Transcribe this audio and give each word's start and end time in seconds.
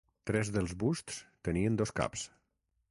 Tres 0.29 0.49
dels 0.55 0.73
busts 0.85 1.21
tenien 1.49 1.81
dos 1.83 1.97
caps. 2.03 2.27